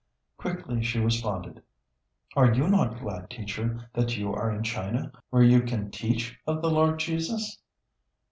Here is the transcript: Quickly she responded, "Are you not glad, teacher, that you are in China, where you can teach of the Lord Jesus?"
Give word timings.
Quickly 0.35 0.81
she 0.81 0.99
responded, 0.99 1.61
"Are 2.35 2.51
you 2.51 2.67
not 2.67 2.97
glad, 2.99 3.29
teacher, 3.29 3.87
that 3.93 4.17
you 4.17 4.33
are 4.33 4.49
in 4.51 4.63
China, 4.63 5.11
where 5.29 5.43
you 5.43 5.61
can 5.61 5.91
teach 5.91 6.39
of 6.47 6.63
the 6.63 6.71
Lord 6.71 6.97
Jesus?" 6.97 7.59